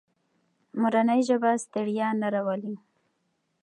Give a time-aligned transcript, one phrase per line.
[0.81, 2.75] مورنۍ ژبه ستړیا نه راولي.